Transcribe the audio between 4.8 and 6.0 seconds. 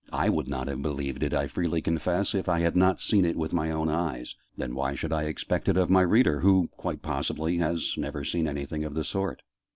should I expect it of